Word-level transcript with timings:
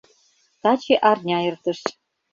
Таче 0.61 0.95
арня 1.09 1.37
эртыш. 1.49 1.79